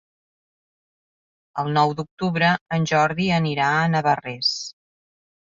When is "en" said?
2.79-2.89